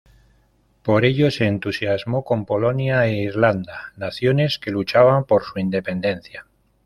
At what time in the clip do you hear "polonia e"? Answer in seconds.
2.47-3.21